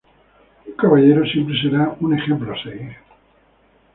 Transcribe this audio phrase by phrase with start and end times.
[0.69, 2.93] Un caballero siempre será un ejemplo a seguir.